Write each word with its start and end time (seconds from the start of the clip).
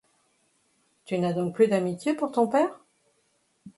Tu 1.05 1.19
n’as 1.19 1.31
donc 1.33 1.53
plus 1.53 1.67
d’amitié 1.67 2.15
pour 2.15 2.31
ton 2.31 2.47
père? 2.47 2.79